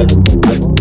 [0.00, 0.79] I'm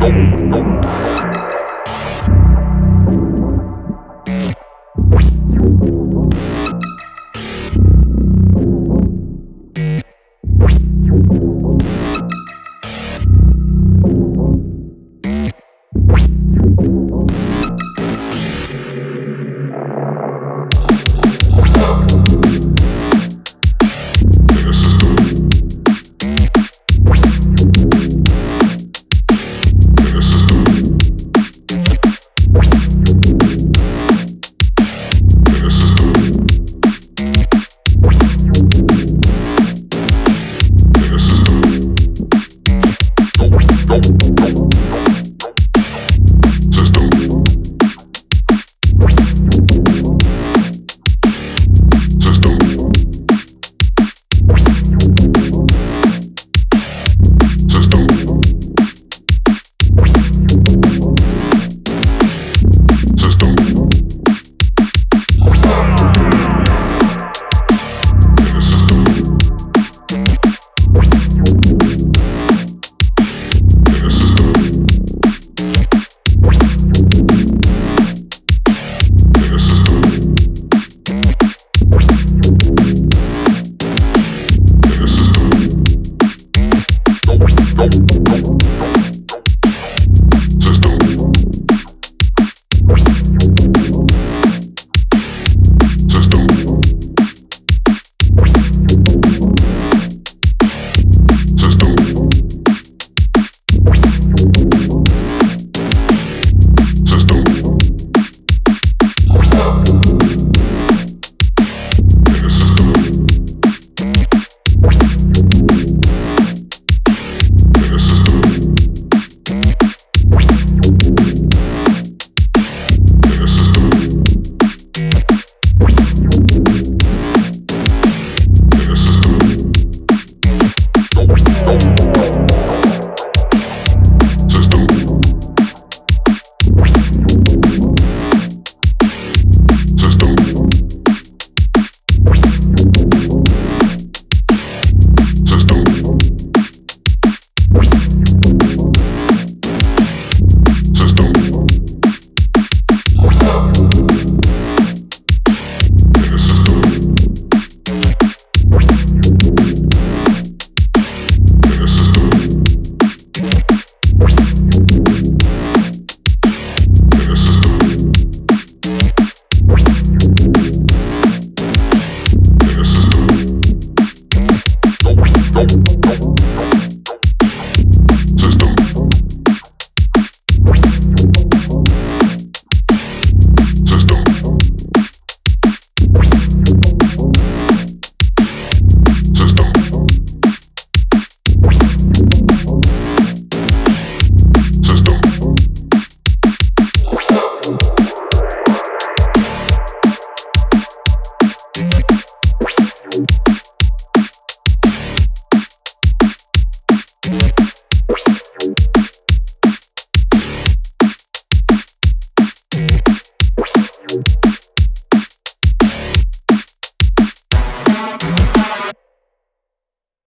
[0.00, 1.29] Thank